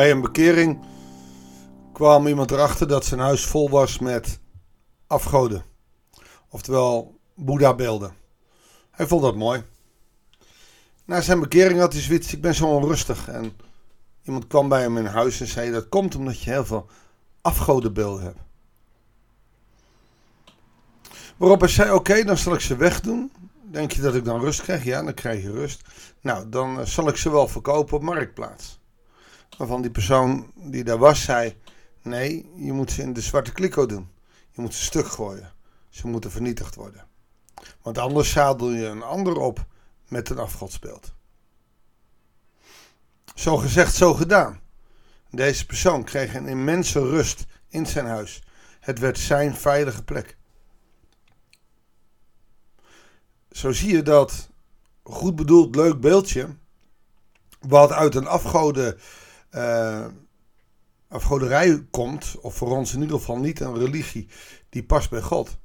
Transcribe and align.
Bij 0.00 0.10
een 0.10 0.20
bekering 0.20 0.78
kwam 1.92 2.26
iemand 2.26 2.50
erachter 2.50 2.88
dat 2.88 3.04
zijn 3.04 3.20
huis 3.20 3.44
vol 3.44 3.70
was 3.70 3.98
met 3.98 4.38
afgoden. 5.06 5.64
Oftewel 6.48 7.18
Boeddha-beelden. 7.34 8.14
Hij 8.90 9.06
vond 9.06 9.22
dat 9.22 9.36
mooi. 9.36 9.64
Na 11.04 11.20
zijn 11.20 11.40
bekering 11.40 11.80
had 11.80 11.92
hij 11.92 12.02
zoiets, 12.02 12.32
ik 12.32 12.40
ben 12.40 12.54
zo 12.54 12.66
onrustig. 12.66 13.28
En 13.28 13.52
iemand 14.22 14.46
kwam 14.46 14.68
bij 14.68 14.80
hem 14.80 14.96
in 14.96 15.04
huis 15.04 15.40
en 15.40 15.46
zei, 15.46 15.70
dat 15.70 15.88
komt 15.88 16.14
omdat 16.14 16.42
je 16.42 16.50
heel 16.50 16.64
veel 16.64 16.86
afgodenbeelden 17.40 18.24
hebt. 18.24 18.40
Waarop 21.36 21.60
hij 21.60 21.68
zei, 21.68 21.92
oké, 21.92 22.24
dan 22.24 22.38
zal 22.38 22.54
ik 22.54 22.60
ze 22.60 22.76
wegdoen. 22.76 23.32
Denk 23.62 23.92
je 23.92 24.00
dat 24.00 24.14
ik 24.14 24.24
dan 24.24 24.40
rust 24.40 24.62
krijg? 24.62 24.84
Ja, 24.84 25.02
dan 25.02 25.14
krijg 25.14 25.42
je 25.42 25.50
rust. 25.50 25.82
Nou, 26.20 26.48
dan 26.48 26.80
eh, 26.80 26.86
zal 26.86 27.08
ik 27.08 27.16
ze 27.16 27.30
wel 27.30 27.48
verkopen 27.48 27.96
op 27.96 28.02
Marktplaats. 28.02 28.79
Waarvan 29.56 29.82
die 29.82 29.90
persoon 29.90 30.52
die 30.54 30.84
daar 30.84 30.98
was 30.98 31.22
zei, 31.22 31.56
nee, 32.02 32.50
je 32.56 32.72
moet 32.72 32.90
ze 32.90 33.02
in 33.02 33.12
de 33.12 33.20
zwarte 33.20 33.52
kliko 33.52 33.86
doen. 33.86 34.10
Je 34.50 34.60
moet 34.60 34.74
ze 34.74 34.82
stuk 34.82 35.06
gooien. 35.06 35.52
Ze 35.88 36.06
moeten 36.06 36.30
vernietigd 36.30 36.74
worden. 36.74 37.06
Want 37.82 37.98
anders 37.98 38.30
zadel 38.30 38.70
je 38.70 38.86
een 38.86 39.02
ander 39.02 39.36
op 39.36 39.66
met 40.08 40.30
een 40.30 40.38
afgodsbeeld. 40.38 41.12
Zo 43.34 43.56
gezegd, 43.56 43.94
zo 43.94 44.14
gedaan. 44.14 44.60
Deze 45.30 45.66
persoon 45.66 46.04
kreeg 46.04 46.34
een 46.34 46.48
immense 46.48 47.00
rust 47.00 47.46
in 47.68 47.86
zijn 47.86 48.06
huis. 48.06 48.42
Het 48.80 48.98
werd 48.98 49.18
zijn 49.18 49.54
veilige 49.54 50.04
plek. 50.04 50.36
Zo 53.50 53.72
zie 53.72 53.92
je 53.92 54.02
dat 54.02 54.48
goed 55.02 55.36
bedoeld 55.36 55.74
leuk 55.74 56.00
beeldje, 56.00 56.56
wat 57.60 57.92
uit 57.92 58.14
een 58.14 58.26
afgode, 58.26 58.96
uh, 59.54 60.06
afgoderij 61.08 61.86
komt, 61.90 62.36
of 62.40 62.54
voor 62.54 62.76
ons 62.76 62.94
in 62.94 63.00
ieder 63.00 63.18
geval 63.18 63.38
niet 63.38 63.60
een 63.60 63.78
religie 63.78 64.28
die 64.68 64.84
past 64.84 65.10
bij 65.10 65.20
God, 65.20 65.58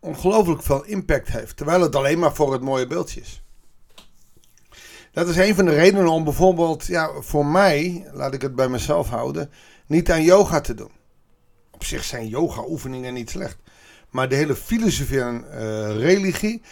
ongelooflijk 0.00 0.62
veel 0.62 0.84
impact 0.84 1.28
heeft, 1.28 1.56
terwijl 1.56 1.80
het 1.80 1.96
alleen 1.96 2.18
maar 2.18 2.34
voor 2.34 2.52
het 2.52 2.62
mooie 2.62 2.86
beeldje 2.86 3.20
is. 3.20 3.42
Dat 5.12 5.28
is 5.28 5.36
een 5.36 5.54
van 5.54 5.64
de 5.64 5.74
redenen 5.74 6.08
om 6.08 6.24
bijvoorbeeld, 6.24 6.86
ja, 6.86 7.20
voor 7.20 7.46
mij, 7.46 8.08
laat 8.12 8.34
ik 8.34 8.42
het 8.42 8.54
bij 8.54 8.68
mezelf 8.68 9.08
houden, 9.08 9.50
niet 9.86 10.10
aan 10.10 10.22
yoga 10.22 10.60
te 10.60 10.74
doen. 10.74 10.92
Op 11.70 11.84
zich 11.84 12.04
zijn 12.04 12.28
yoga-oefeningen 12.28 13.14
niet 13.14 13.30
slecht. 13.30 13.56
Maar 14.10 14.28
de 14.28 14.34
hele 14.34 14.56
filosofie 14.56 15.20
en 15.20 15.44
uh, 15.44 15.96
religie 15.96 16.62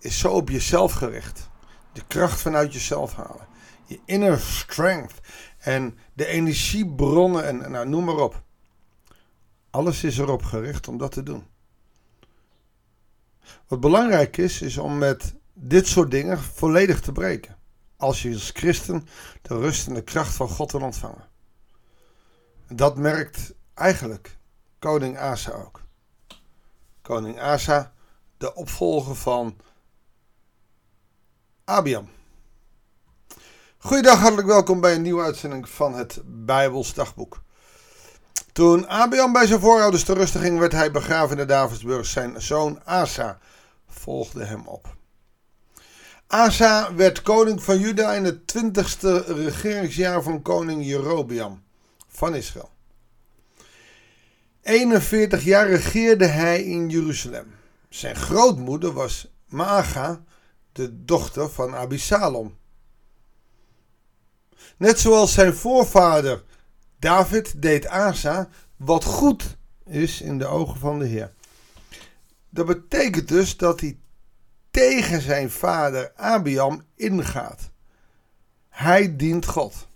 is 0.00 0.18
zo 0.18 0.28
op 0.28 0.48
jezelf 0.48 0.92
gericht. 0.92 1.48
De 1.92 2.02
kracht 2.06 2.40
vanuit 2.40 2.72
jezelf 2.72 3.14
halen. 3.14 3.46
Je 3.86 4.00
inner 4.04 4.40
strength. 4.40 5.20
En 5.62 5.98
de 6.12 6.26
energiebronnen 6.26 7.46
en 7.46 7.70
nou, 7.70 7.88
noem 7.88 8.04
maar 8.04 8.16
op. 8.16 8.42
Alles 9.70 10.04
is 10.04 10.18
erop 10.18 10.42
gericht 10.42 10.88
om 10.88 10.98
dat 10.98 11.12
te 11.12 11.22
doen. 11.22 11.46
Wat 13.66 13.80
belangrijk 13.80 14.36
is, 14.36 14.62
is 14.62 14.78
om 14.78 14.98
met 14.98 15.34
dit 15.52 15.86
soort 15.86 16.10
dingen 16.10 16.38
volledig 16.38 17.00
te 17.00 17.12
breken. 17.12 17.56
Als 17.96 18.22
je 18.22 18.32
als 18.32 18.50
christen 18.50 19.06
de 19.42 19.58
rust 19.58 19.86
en 19.86 19.94
de 19.94 20.02
kracht 20.02 20.34
van 20.34 20.48
God 20.48 20.72
wil 20.72 20.80
ontvangen. 20.80 21.28
Dat 22.68 22.96
merkt 22.96 23.54
eigenlijk 23.74 24.36
koning 24.78 25.18
Asa 25.18 25.52
ook. 25.52 25.82
Koning 27.02 27.40
Asa, 27.40 27.92
de 28.36 28.54
opvolger 28.54 29.16
van 29.16 29.56
Abiam. 31.64 32.08
Goedendag, 33.84 34.18
hartelijk 34.18 34.48
welkom 34.48 34.80
bij 34.80 34.94
een 34.94 35.02
nieuwe 35.02 35.22
uitzending 35.22 35.68
van 35.68 35.94
het 35.94 36.20
Bijbels 36.24 36.94
Dagboek. 36.94 37.42
Toen 38.52 38.88
Abiam 38.88 39.32
bij 39.32 39.46
zijn 39.46 39.60
voorouders 39.60 40.04
te 40.04 40.12
rusten 40.12 40.40
ging, 40.40 40.58
werd 40.58 40.72
hij 40.72 40.90
begraven 40.90 41.30
in 41.30 41.36
de 41.36 41.44
Davidsburg. 41.44 42.06
Zijn 42.06 42.42
zoon 42.42 42.80
Asa 42.84 43.38
volgde 43.88 44.44
hem 44.44 44.66
op. 44.66 44.96
Asa 46.26 46.94
werd 46.94 47.22
koning 47.22 47.62
van 47.62 47.78
Juda 47.78 48.12
in 48.12 48.24
het 48.24 48.46
twintigste 48.46 49.18
regeringsjaar 49.18 50.22
van 50.22 50.42
koning 50.42 50.84
Jerobeam 50.86 51.62
van 52.08 52.34
Israël. 52.34 52.70
41 54.62 55.44
jaar 55.44 55.68
regeerde 55.68 56.26
hij 56.26 56.62
in 56.62 56.88
Jeruzalem. 56.88 57.54
Zijn 57.88 58.16
grootmoeder 58.16 58.92
was 58.92 59.32
Maaga, 59.46 60.24
de 60.72 61.04
dochter 61.04 61.50
van 61.50 61.74
Abisalom. 61.74 62.60
Net 64.76 65.00
zoals 65.00 65.32
zijn 65.32 65.54
voorvader 65.54 66.42
David 66.98 67.62
deed 67.62 67.86
Asa 67.86 68.48
wat 68.76 69.04
goed 69.04 69.56
is 69.84 70.20
in 70.20 70.38
de 70.38 70.46
ogen 70.46 70.78
van 70.78 70.98
de 70.98 71.06
Heer. 71.06 71.32
Dat 72.50 72.66
betekent 72.66 73.28
dus 73.28 73.56
dat 73.56 73.80
hij 73.80 73.98
tegen 74.70 75.20
zijn 75.20 75.50
vader 75.50 76.12
Abiam 76.16 76.82
ingaat. 76.96 77.70
Hij 78.68 79.16
dient 79.16 79.46
God. 79.46 79.86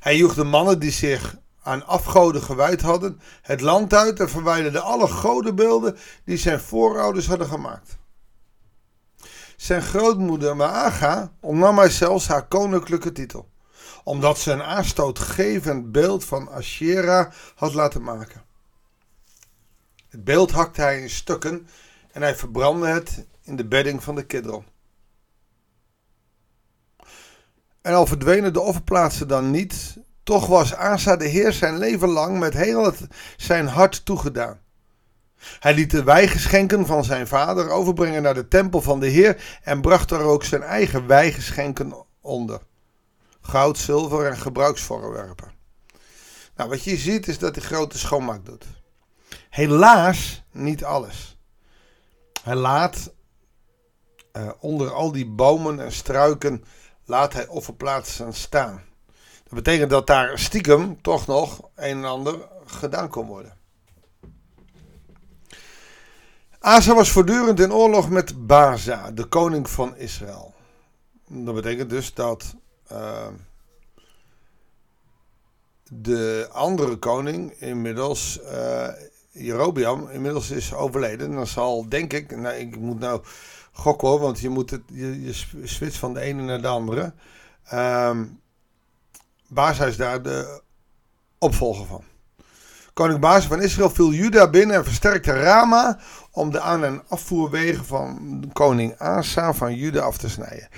Hij 0.00 0.16
joeg 0.16 0.34
de 0.34 0.44
mannen 0.44 0.78
die 0.78 0.90
zich 0.90 1.36
aan 1.62 1.86
afgoden 1.86 2.42
gewijd 2.42 2.80
hadden, 2.80 3.20
het 3.42 3.60
land 3.60 3.94
uit 3.94 4.20
en 4.20 4.30
verwijderde 4.30 4.80
alle 4.80 5.08
godenbeelden 5.08 5.96
die 6.24 6.36
zijn 6.36 6.60
voorouders 6.60 7.26
hadden 7.26 7.46
gemaakt. 7.46 7.96
Zijn 9.56 9.82
grootmoeder 9.82 10.56
Maaga 10.56 11.32
ontnam 11.40 11.78
hij 11.78 11.90
zelfs 11.90 12.26
haar 12.26 12.48
koninklijke 12.48 13.12
titel, 13.12 13.48
omdat 14.08 14.38
ze 14.38 14.52
een 14.52 14.62
aanstootgevend 14.62 15.92
beeld 15.92 16.24
van 16.24 16.48
Asherah 16.48 17.30
had 17.54 17.74
laten 17.74 18.02
maken. 18.02 18.42
Het 20.08 20.24
beeld 20.24 20.50
hakte 20.50 20.80
hij 20.80 21.00
in 21.00 21.10
stukken 21.10 21.68
en 22.12 22.22
hij 22.22 22.36
verbrandde 22.36 22.86
het 22.86 23.26
in 23.42 23.56
de 23.56 23.64
bedding 23.64 24.02
van 24.02 24.14
de 24.14 24.24
Kidron. 24.24 24.64
En 27.80 27.94
al 27.94 28.06
verdwenen 28.06 28.52
de 28.52 28.60
offerplaatsen 28.60 29.28
dan 29.28 29.50
niet, 29.50 29.96
toch 30.22 30.46
was 30.46 30.74
Asa 30.74 31.16
de 31.16 31.28
Heer 31.28 31.52
zijn 31.52 31.78
leven 31.78 32.08
lang 32.08 32.38
met 32.38 32.54
heel 32.54 32.94
zijn 33.36 33.66
hart 33.66 34.04
toegedaan. 34.04 34.60
Hij 35.36 35.74
liet 35.74 35.90
de 35.90 36.02
wijgeschenken 36.02 36.86
van 36.86 37.04
zijn 37.04 37.26
vader 37.26 37.70
overbrengen 37.70 38.22
naar 38.22 38.34
de 38.34 38.48
tempel 38.48 38.82
van 38.82 39.00
de 39.00 39.08
Heer 39.08 39.58
en 39.62 39.80
bracht 39.80 40.10
er 40.10 40.20
ook 40.20 40.44
zijn 40.44 40.62
eigen 40.62 41.06
wijgeschenken 41.06 42.06
onder. 42.20 42.66
Goud, 43.48 43.78
zilver 43.78 44.26
en 44.26 44.36
gebruiksvoorwerpen. 44.36 45.52
Nou, 46.56 46.70
wat 46.70 46.84
je 46.84 46.96
ziet 46.96 47.28
is 47.28 47.38
dat 47.38 47.54
hij 47.54 47.64
grote 47.64 47.98
schoonmaak 47.98 48.44
doet. 48.44 48.64
Helaas 49.50 50.42
niet 50.50 50.84
alles. 50.84 51.38
Hij 52.42 52.54
laat 52.54 53.12
uh, 54.32 54.50
onder 54.60 54.92
al 54.92 55.12
die 55.12 55.26
bomen 55.26 55.80
en 55.80 55.92
struiken 55.92 56.64
laat 57.04 57.32
hij 57.32 57.46
offerplaatsen 57.46 58.32
staan. 58.32 58.82
Dat 59.44 59.54
betekent 59.54 59.90
dat 59.90 60.06
daar 60.06 60.38
stiekem 60.38 61.02
toch 61.02 61.26
nog 61.26 61.60
een 61.74 61.96
en 61.96 62.04
ander 62.04 62.48
gedaan 62.66 63.08
kon 63.08 63.26
worden. 63.26 63.56
Asa 66.58 66.94
was 66.94 67.10
voortdurend 67.10 67.60
in 67.60 67.72
oorlog 67.72 68.08
met 68.10 68.46
Baza, 68.46 69.10
de 69.10 69.24
koning 69.24 69.70
van 69.70 69.96
Israël. 69.96 70.54
Dat 71.28 71.54
betekent 71.54 71.90
dus 71.90 72.14
dat 72.14 72.54
uh, 72.92 73.26
de 75.90 76.48
andere 76.52 76.96
koning 76.96 77.52
inmiddels, 77.52 78.40
uh, 78.42 78.88
Jerobeam, 79.30 80.08
inmiddels 80.08 80.50
is 80.50 80.74
overleden. 80.74 81.32
Dan 81.32 81.46
zal, 81.46 81.88
denk 81.88 82.12
ik, 82.12 82.36
nou, 82.36 82.54
ik 82.54 82.78
moet 82.78 82.98
nou 82.98 83.22
gokken 83.72 84.08
hoor, 84.08 84.20
want 84.20 84.40
je 84.40 84.48
moet 84.48 84.70
het, 84.70 84.82
je, 84.86 85.22
je 85.22 85.90
van 85.90 86.14
de 86.14 86.20
ene 86.20 86.42
naar 86.42 86.62
de 86.62 86.68
andere. 86.68 87.12
Baza 89.48 89.84
is 89.84 89.96
daar 89.96 90.22
de 90.22 90.62
opvolger 91.38 91.86
van. 91.86 92.04
Koning 92.92 93.20
Baza 93.20 93.48
van 93.48 93.62
Israël 93.62 93.90
viel 93.90 94.12
Juda 94.12 94.50
binnen 94.50 94.76
en 94.76 94.84
versterkte 94.84 95.32
Rama 95.32 95.98
om 96.30 96.50
de 96.50 96.60
aan- 96.60 96.84
en 96.84 97.02
afvoerwegen 97.08 97.84
van 97.84 98.44
koning 98.52 98.98
Asa 98.98 99.52
van 99.54 99.74
Juda 99.74 100.00
af 100.00 100.18
te 100.18 100.28
snijden. 100.28 100.68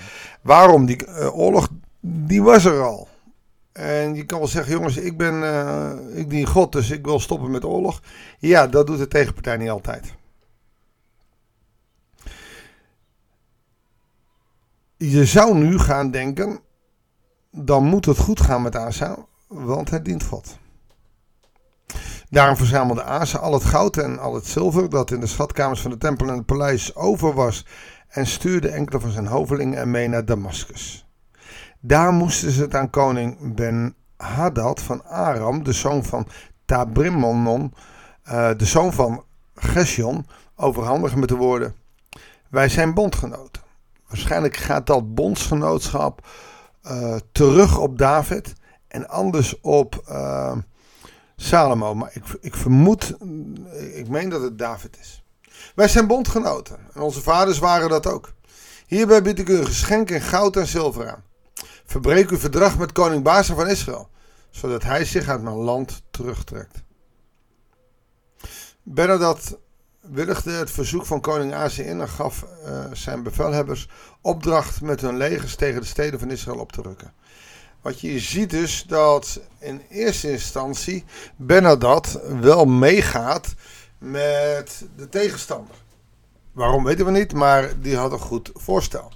Waarom 0.41 0.85
die 0.85 1.07
uh, 1.07 1.37
oorlog? 1.37 1.67
Die 2.01 2.41
was 2.41 2.65
er 2.65 2.81
al. 2.81 3.07
En 3.71 4.15
je 4.15 4.25
kan 4.25 4.39
wel 4.39 4.47
zeggen, 4.47 4.73
jongens, 4.73 4.97
ik 4.97 5.17
ben, 5.17 5.33
uh, 5.33 6.17
ik 6.19 6.29
dien 6.29 6.45
God, 6.45 6.71
dus 6.71 6.89
ik 6.89 7.05
wil 7.05 7.19
stoppen 7.19 7.51
met 7.51 7.65
oorlog. 7.65 8.01
Ja, 8.39 8.67
dat 8.67 8.87
doet 8.87 8.97
de 8.97 9.07
tegenpartij 9.07 9.57
niet 9.57 9.69
altijd. 9.69 10.13
Je 14.97 15.25
zou 15.25 15.57
nu 15.57 15.79
gaan 15.79 16.11
denken, 16.11 16.59
dan 17.51 17.83
moet 17.83 18.05
het 18.05 18.17
goed 18.17 18.41
gaan 18.41 18.61
met 18.61 18.75
Asa, 18.75 19.17
want 19.47 19.89
hij 19.89 20.01
dient 20.01 20.23
God. 20.23 20.57
Daarom 22.29 22.55
verzamelde 22.55 23.03
Asa 23.03 23.37
al 23.37 23.53
het 23.53 23.63
goud 23.63 23.97
en 23.97 24.19
al 24.19 24.35
het 24.35 24.45
zilver 24.45 24.89
dat 24.89 25.11
in 25.11 25.19
de 25.19 25.27
schatkamers 25.27 25.81
van 25.81 25.91
de 25.91 25.97
tempel 25.97 26.27
en 26.27 26.37
het 26.37 26.45
paleis 26.45 26.95
over 26.95 27.33
was 27.33 27.65
en 28.07 28.27
stuurde 28.27 28.69
enkele 28.69 28.99
van 28.99 29.11
zijn 29.11 29.27
hovelingen 29.27 29.91
mee 29.91 30.07
naar 30.07 30.25
Damascus. 30.25 31.05
Daar 31.83 32.13
moesten 32.13 32.51
ze 32.51 32.61
het 32.61 32.75
aan 32.75 32.89
koning 32.89 33.55
Ben 33.55 33.95
Hadad 34.17 34.81
van 34.81 35.05
Aram, 35.05 35.63
de 35.63 35.73
zoon 35.73 36.03
van 36.03 36.27
Tabrimmonon, 36.65 37.73
uh, 38.25 38.49
de 38.57 38.65
zoon 38.65 38.93
van 38.93 39.23
Gesjon, 39.55 40.27
overhandigen 40.55 41.19
met 41.19 41.29
de 41.29 41.35
woorden: 41.35 41.75
Wij 42.49 42.69
zijn 42.69 42.93
bondgenoten. 42.93 43.61
Waarschijnlijk 44.07 44.55
gaat 44.55 44.87
dat 44.87 45.15
bondsgenootschap 45.15 46.27
uh, 46.83 47.15
terug 47.31 47.77
op 47.77 47.97
David 47.97 48.53
en 48.87 49.09
anders 49.09 49.59
op 49.61 50.03
uh, 50.09 50.57
Salomo. 51.35 51.95
Maar 51.95 52.11
ik, 52.13 52.23
ik 52.41 52.55
vermoed, 52.55 53.17
ik 53.93 54.07
meen 54.09 54.29
dat 54.29 54.41
het 54.41 54.57
David 54.57 54.97
is. 54.99 55.23
Wij 55.75 55.87
zijn 55.87 56.07
bondgenoten 56.07 56.77
en 56.93 57.01
onze 57.01 57.21
vaders 57.21 57.59
waren 57.59 57.89
dat 57.89 58.07
ook. 58.07 58.33
Hierbij 58.87 59.21
bied 59.21 59.39
ik 59.39 59.49
u 59.49 59.57
een 59.57 59.65
geschenk 59.65 60.09
in 60.09 60.21
goud 60.21 60.55
en 60.55 60.67
zilver 60.67 61.09
aan. 61.09 61.29
Verbreek 61.91 62.29
uw 62.29 62.37
verdrag 62.37 62.77
met 62.77 62.91
koning 62.91 63.23
Baza 63.23 63.55
van 63.55 63.67
Israël, 63.67 64.09
zodat 64.49 64.83
hij 64.83 65.05
zich 65.05 65.27
uit 65.27 65.41
mijn 65.41 65.55
land 65.55 66.01
terugtrekt. 66.11 66.83
Benadat 68.83 69.57
willigde 70.01 70.51
het 70.51 70.71
verzoek 70.71 71.05
van 71.05 71.21
koning 71.21 71.53
Asa 71.53 71.83
in 71.83 72.01
en 72.01 72.09
gaf 72.09 72.45
uh, 72.65 72.85
zijn 72.91 73.23
bevelhebbers 73.23 73.89
opdracht 74.21 74.81
met 74.81 75.01
hun 75.01 75.17
legers 75.17 75.55
tegen 75.55 75.81
de 75.81 75.87
steden 75.87 76.19
van 76.19 76.31
Israël 76.31 76.59
op 76.59 76.71
te 76.71 76.81
rukken. 76.81 77.13
Wat 77.81 78.01
je 78.01 78.19
ziet 78.19 78.49
dus 78.49 78.83
dat 78.87 79.39
in 79.59 79.81
eerste 79.89 80.31
instantie 80.31 81.05
Benadat 81.35 82.19
wel 82.39 82.65
meegaat 82.65 83.53
met 83.97 84.85
de 84.95 85.09
tegenstander. 85.09 85.75
Waarom 86.51 86.83
weten 86.83 87.05
we 87.05 87.11
niet, 87.11 87.33
maar 87.33 87.81
die 87.81 87.97
had 87.97 88.11
een 88.11 88.19
goed 88.19 88.51
voorstel. 88.53 89.11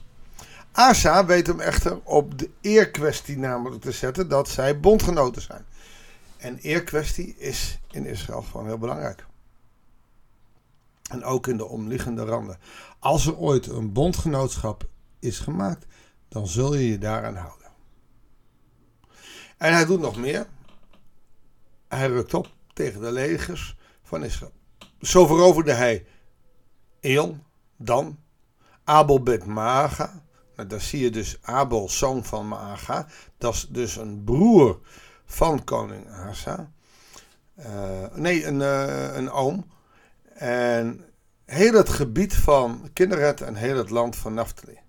Asa 0.75 1.25
weet 1.25 1.48
hem 1.48 1.60
echter 1.60 2.00
op 2.04 2.39
de 2.39 2.50
eerkwestie 2.62 3.38
namelijk 3.38 3.81
te 3.81 3.92
zetten 3.92 4.30
dat 4.30 4.50
zij 4.50 4.80
bondgenoten 4.80 5.42
zijn. 5.42 5.66
En 6.38 6.57
eerkwestie 6.57 7.36
is 7.38 7.80
in 7.92 8.06
Israël 8.06 8.42
gewoon 8.42 8.66
heel 8.66 8.77
belangrijk. 8.77 9.25
En 11.10 11.24
ook 11.24 11.48
in 11.48 11.57
de 11.57 11.66
omliggende 11.66 12.25
randen. 12.25 12.57
Als 13.00 13.25
er 13.25 13.38
ooit 13.38 13.68
een 13.68 13.92
bondgenootschap 13.92 14.88
is 15.19 15.39
gemaakt, 15.39 15.86
dan 16.27 16.48
zul 16.48 16.75
je 16.75 16.89
je 16.89 16.98
daaraan 16.98 17.36
houden. 17.36 17.72
En 19.57 19.74
hij 19.74 19.86
doet 19.86 20.00
nog 20.00 20.18
meer. 20.18 20.48
Hij 21.88 22.07
rukt 22.07 22.33
op 22.33 22.54
tegen 22.74 23.01
de 23.01 23.12
legers 23.12 23.77
van 24.04 24.24
Israël. 24.24 24.54
Zo 25.01 25.25
veroverde 25.25 25.74
hij 25.74 26.06
Eon, 27.00 27.44
Dan, 27.77 28.19
Abel 28.83 29.24
Bet 29.24 29.45
Maaga. 29.45 30.24
Nou, 30.56 30.69
daar 30.69 30.81
zie 30.81 31.00
je 31.00 31.10
dus 31.10 31.38
Abel, 31.42 31.90
zoon 31.90 32.25
van 32.25 32.48
Maaga. 32.48 33.07
Dat 33.38 33.54
is 33.54 33.68
dus 33.69 33.96
een 33.96 34.24
broer 34.24 34.80
van 35.25 35.63
koning 35.63 36.10
Asa. 36.10 36.72
Uh, 37.60 37.66
nee, 38.13 38.46
een, 38.46 38.60
uh, 38.60 39.16
een 39.16 39.31
oom. 39.31 39.72
En 40.34 41.06
heel 41.46 41.74
het 41.74 41.90
gebied 41.90 42.36
van 42.36 42.90
Kinderet 42.94 43.42
en 43.42 43.56
heel 43.56 43.78
het 43.78 43.90
land 43.90 44.16
van 44.16 44.34
Naphtali. 44.34 44.80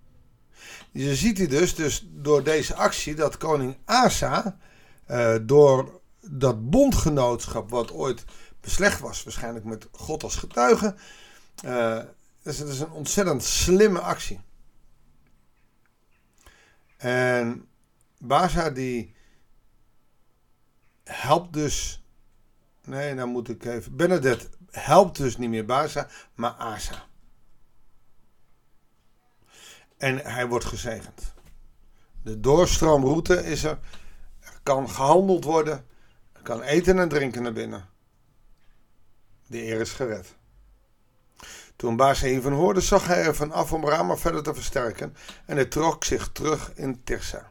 Je 0.91 1.15
ziet 1.15 1.39
hier 1.39 1.49
dus, 1.49 1.75
dus 1.75 2.09
door 2.13 2.45
deze 2.45 2.75
actie 2.75 3.15
dat 3.15 3.37
koning 3.37 3.77
Asa, 3.85 4.59
uh, 5.11 5.35
door 5.43 6.01
dat 6.21 6.71
bondgenootschap 6.71 7.71
wat 7.71 7.93
ooit 7.93 8.25
beslecht 8.61 9.01
was, 9.01 9.23
waarschijnlijk 9.25 9.65
met 9.65 9.89
God 9.93 10.23
als 10.23 10.37
getuige, 10.37 10.95
uh, 11.65 11.99
dat 12.43 12.55
is 12.55 12.81
een 12.81 12.91
ontzettend 12.91 13.45
slimme 13.45 14.01
actie. 14.01 14.41
En 16.97 17.69
Baza 18.19 18.71
die 18.71 19.15
helpt 21.05 21.53
dus. 21.53 22.05
Nee, 22.85 23.15
dan 23.15 23.29
moet 23.29 23.49
ik 23.49 23.65
even. 23.65 23.97
Benedette 23.97 24.49
helpt 24.71 25.17
dus 25.17 25.37
niet 25.37 25.51
meer 25.51 25.65
Baza, 25.65 26.09
maar 26.35 26.51
Asa. 26.53 27.07
En 29.97 30.19
hij 30.19 30.47
wordt 30.47 30.65
gezegend. 30.65 31.35
De 32.23 32.41
doorstroomroute 32.41 33.45
is 33.45 33.65
er. 33.65 33.79
Er 34.41 34.61
kan 34.63 34.91
gehandeld 34.91 35.45
worden. 35.45 35.87
Er 36.33 36.43
kan 36.43 36.63
eten 36.63 36.99
en 36.99 37.09
drinken 37.09 37.43
naar 37.43 37.53
binnen. 37.53 37.89
De 39.47 39.63
eer 39.63 39.81
is 39.81 39.93
gered. 39.93 40.36
Toen 41.77 41.97
Baasa 41.97 42.27
hiervan 42.27 42.53
hoorde, 42.53 42.81
zag 42.81 43.07
hij 43.07 43.25
ervan 43.25 43.53
af 43.53 43.73
om 43.73 43.89
Rama 43.89 44.17
verder 44.17 44.43
te 44.43 44.55
versterken 44.55 45.17
en 45.47 45.57
hij 45.57 45.65
trok 45.65 46.05
zich 46.05 46.31
terug 46.33 46.73
in 46.75 47.01
Tirsa. 47.05 47.51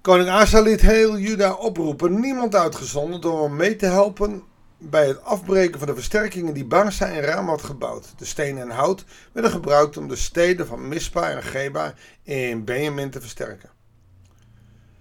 Koning 0.00 0.28
Asa 0.28 0.60
liet 0.60 0.80
heel 0.80 1.18
Juda 1.18 1.52
oproepen, 1.52 2.20
niemand 2.20 2.54
uitgezonden, 2.54 3.32
om 3.32 3.42
hem 3.42 3.56
mee 3.56 3.76
te 3.76 3.86
helpen 3.86 4.42
bij 4.78 5.06
het 5.06 5.24
afbreken 5.24 5.78
van 5.78 5.88
de 5.88 5.94
versterkingen 5.94 6.54
die 6.54 6.64
Baasa 6.64 7.06
en 7.06 7.20
Rama 7.20 7.50
had 7.50 7.62
gebouwd. 7.62 8.12
De 8.16 8.24
steen 8.24 8.58
en 8.58 8.70
hout 8.70 9.04
werden 9.32 9.50
gebruikt 9.50 9.96
om 9.96 10.08
de 10.08 10.16
steden 10.16 10.66
van 10.66 10.88
Mispa 10.88 11.30
en 11.30 11.42
Geba 11.42 11.94
in 12.22 12.64
Benjamin 12.64 13.10
te 13.10 13.20
versterken. 13.20 13.70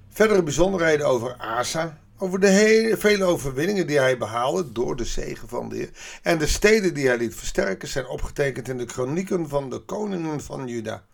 Verdere 0.09 0.43
bijzonderheden 0.43 1.07
over 1.07 1.35
Asa 1.37 1.97
over 2.17 2.39
de 2.39 2.47
hele, 2.47 2.97
vele 2.97 3.23
overwinningen 3.23 3.87
die 3.87 3.99
hij 3.99 4.17
behaalde 4.17 4.71
door 4.71 4.95
de 4.95 5.05
zegen 5.05 5.47
van 5.47 5.69
de 5.69 5.75
Heer. 5.75 5.89
En 6.21 6.37
de 6.37 6.47
steden 6.47 6.93
die 6.93 7.07
hij 7.07 7.17
liet 7.17 7.35
versterken 7.35 7.87
zijn 7.87 8.07
opgetekend 8.07 8.67
in 8.67 8.77
de 8.77 8.85
kronieken 8.85 9.49
van 9.49 9.69
de 9.69 9.79
koningen 9.79 10.41
van 10.41 10.67
Juda. 10.67 11.05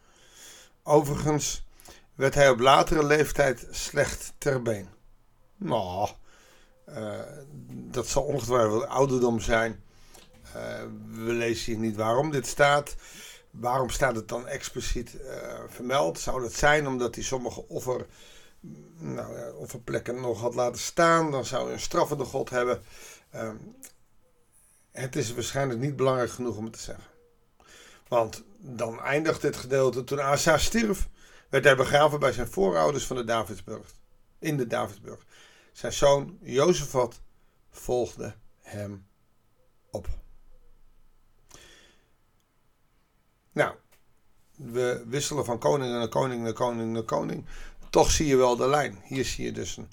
Overigens 0.84 1.66
werd 2.16 2.36
hij 2.36 2.50
op 2.50 2.60
latere 2.60 3.06
leeftijd 3.06 3.68
slecht 3.72 4.34
ter 4.38 4.62
been. 4.62 4.88
Nou, 5.58 6.10
uh, 6.90 7.20
dat 7.70 8.08
zal 8.08 8.24
ongetwijfeld 8.24 8.86
ouderdom 8.86 9.40
zijn. 9.40 9.84
Uh, 10.46 10.54
we 11.26 11.34
lezen 11.34 11.72
hier 11.72 11.82
niet 11.82 11.96
waarom 11.96 12.32
dit 12.32 12.48
staat. 12.48 12.96
Waarom 13.52 13.90
staat 13.90 14.16
het 14.16 14.28
dan 14.28 14.48
expliciet 14.48 15.14
uh, 15.14 15.32
vermeld? 15.68 16.20
Zou 16.20 16.42
dat 16.42 16.54
zijn 16.54 16.88
omdat 16.88 17.16
hij 17.16 17.24
sommige 17.24 17.68
offer 17.68 18.06
nou 18.98 19.38
ja, 19.38 19.52
of 19.52 19.74
een 19.74 19.84
plekken 19.84 20.22
nog 20.22 20.40
had 20.40 20.56
laten 20.56 20.80
staan, 20.80 21.32
dan 21.32 21.46
zou 21.46 21.64
hij 21.64 21.74
een 21.74 21.80
straffende 21.80 22.24
God 22.24 22.50
hebben. 22.50 22.82
Uh, 23.36 23.52
het 24.92 25.16
is 25.16 25.34
waarschijnlijk 25.34 25.80
niet 25.80 25.96
belangrijk 25.96 26.32
genoeg 26.32 26.58
om 26.58 26.64
het 26.64 26.74
te 26.74 26.80
zeggen. 26.80 27.04
Want 28.08 28.44
dan 28.58 29.02
eindigt 29.02 29.42
dit 29.42 29.58
gedeelte 29.58 30.04
toen 30.04 30.22
Asa 30.22 30.58
stierf, 30.58 31.10
werd 31.50 31.64
hij 31.64 31.76
begraven 31.76 32.20
bij 32.20 32.32
zijn 32.32 32.48
voorouders 32.48 33.06
van 33.06 33.16
de 33.16 33.24
Davidsburg. 33.24 33.94
In 34.40 34.58
de 34.58 34.68
Davidsburg. 34.68 35.26
Zijn 35.72 35.94
zoon 35.94 36.38
Jozefat 36.42 37.22
volgde 37.70 38.36
hem 38.62 39.08
op. 39.92 40.08
Nou, 43.52 43.76
we 44.56 45.04
wisselen 45.08 45.46
van 45.46 45.60
koning 45.60 45.92
naar 45.92 46.08
koning 46.08 46.44
naar 46.44 46.54
koning 46.54 46.94
naar 46.94 47.04
koning 47.04 47.46
toch 47.90 48.12
zie 48.12 48.28
je 48.28 48.36
wel 48.36 48.56
de 48.56 48.68
lijn. 48.68 49.02
Hier 49.04 49.26
zie 49.26 49.46
je 49.46 49.52
dus 49.52 49.78
een, 49.78 49.90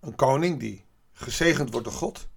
een 0.00 0.14
koning 0.14 0.60
die 0.60 0.84
gezegend 1.12 1.70
wordt 1.70 1.86
door 1.86 1.96
God. 1.96 2.28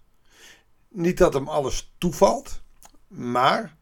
Niet 0.90 1.18
dat 1.18 1.34
hem 1.34 1.48
alles 1.48 1.94
toevalt, 1.98 2.62
maar 3.08 3.76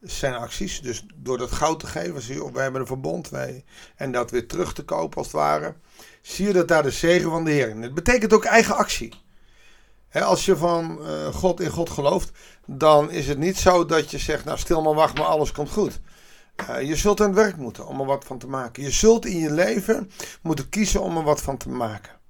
zijn 0.00 0.34
acties. 0.34 0.80
Dus 0.80 1.04
door 1.14 1.38
dat 1.38 1.52
goud 1.52 1.80
te 1.80 1.86
geven, 1.86 2.22
zie 2.22 2.34
je, 2.34 2.52
wij 2.52 2.62
hebben 2.62 2.80
een 2.80 2.86
verbond 2.86 3.28
wij, 3.28 3.64
en 3.96 4.12
dat 4.12 4.30
weer 4.30 4.46
terug 4.46 4.72
te 4.72 4.84
kopen 4.84 5.16
als 5.16 5.26
het 5.26 5.36
ware. 5.36 5.74
Zie 6.22 6.46
je 6.46 6.52
dat 6.52 6.68
daar 6.68 6.82
de 6.82 6.90
zegen 6.90 7.30
van 7.30 7.44
de 7.44 7.50
Heer 7.50 7.68
in. 7.68 7.82
Het 7.82 7.94
betekent 7.94 8.32
ook 8.32 8.44
eigen 8.44 8.76
actie. 8.76 9.14
als 10.12 10.44
je 10.44 10.56
van 10.56 10.98
uh, 11.00 11.26
God 11.26 11.60
in 11.60 11.70
God 11.70 11.90
gelooft, 11.90 12.30
dan 12.66 13.10
is 13.10 13.28
het 13.28 13.38
niet 13.38 13.58
zo 13.58 13.84
dat 13.84 14.10
je 14.10 14.18
zegt, 14.18 14.44
nou 14.44 14.58
stil 14.58 14.82
maar 14.82 14.94
wacht 14.94 15.18
maar, 15.18 15.26
alles 15.26 15.52
komt 15.52 15.70
goed. 15.70 16.00
Uh, 16.60 16.82
je 16.82 16.96
zult 16.96 17.20
aan 17.20 17.26
het 17.26 17.36
werk 17.36 17.56
moeten 17.56 17.86
om 17.86 18.00
er 18.00 18.06
wat 18.06 18.24
van 18.24 18.38
te 18.38 18.46
maken. 18.46 18.82
Je 18.82 18.90
zult 18.90 19.24
in 19.24 19.38
je 19.38 19.50
leven 19.50 20.10
moeten 20.42 20.68
kiezen 20.68 21.02
om 21.02 21.16
er 21.16 21.22
wat 21.22 21.42
van 21.42 21.56
te 21.56 21.68
maken. 21.68 22.20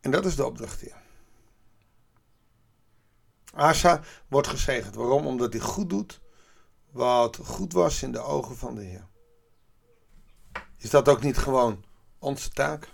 En 0.00 0.10
dat 0.10 0.26
is 0.26 0.36
de 0.36 0.46
opdracht 0.46 0.80
hier. 0.80 0.96
Asa 3.54 4.00
wordt 4.28 4.48
gezegend. 4.48 4.94
Waarom? 4.94 5.26
Omdat 5.26 5.52
hij 5.52 5.62
goed 5.62 5.90
doet 5.90 6.20
wat 6.90 7.36
goed 7.36 7.72
was 7.72 8.02
in 8.02 8.12
de 8.12 8.20
ogen 8.20 8.56
van 8.56 8.74
de 8.74 8.82
Heer. 8.82 9.06
Is 10.76 10.90
dat 10.90 11.08
ook 11.08 11.22
niet 11.22 11.38
gewoon 11.38 11.84
onze 12.18 12.50
taak? 12.50 12.88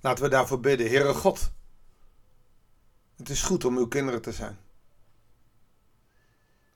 Laten 0.00 0.24
we 0.24 0.30
daarvoor 0.30 0.60
bidden. 0.60 0.88
Heere 0.88 1.14
God, 1.14 1.50
het 3.16 3.28
is 3.28 3.42
goed 3.42 3.64
om 3.64 3.76
uw 3.76 3.88
kinderen 3.88 4.22
te 4.22 4.32
zijn. 4.32 4.58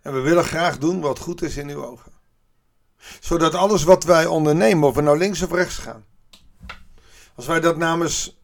En 0.02 0.12
we 0.12 0.21
willen 0.21 0.45
graag 0.45 0.78
doen 0.78 1.00
wat 1.00 1.19
goed 1.19 1.42
is 1.42 1.57
in 1.57 1.69
uw 1.69 1.85
ogen. 1.85 2.12
Zodat 3.21 3.54
alles 3.54 3.83
wat 3.83 4.04
wij 4.04 4.26
ondernemen, 4.26 4.88
of 4.88 4.95
we 4.95 5.00
nou 5.00 5.19
links 5.19 5.42
of 5.42 5.52
rechts 5.52 5.76
gaan, 5.76 6.04
als 7.35 7.47
wij 7.47 7.61
dat 7.61 7.76
namens 7.76 8.38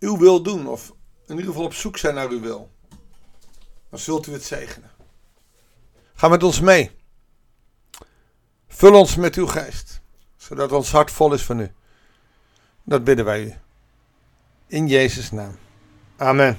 uw 0.00 0.18
wil 0.18 0.42
doen, 0.42 0.66
of 0.66 0.92
in 1.26 1.36
ieder 1.36 1.50
geval 1.50 1.64
op 1.64 1.74
zoek 1.74 1.96
zijn 1.96 2.14
naar 2.14 2.28
uw 2.28 2.40
wil, 2.40 2.70
dan 3.90 3.98
zult 3.98 4.26
u 4.26 4.32
het 4.32 4.44
zegenen. 4.44 4.90
Ga 6.14 6.28
met 6.28 6.42
ons 6.42 6.60
mee. 6.60 6.90
Vul 8.68 8.94
ons 8.94 9.16
met 9.16 9.34
uw 9.34 9.46
geest, 9.46 10.00
zodat 10.36 10.72
ons 10.72 10.90
hart 10.90 11.10
vol 11.10 11.32
is 11.32 11.42
van 11.42 11.60
u. 11.60 11.72
Dat 12.82 13.04
bidden 13.04 13.24
wij 13.24 13.44
u. 13.44 13.54
In 14.66 14.86
Jezus' 14.88 15.30
naam. 15.30 15.58
Amen. 16.16 16.58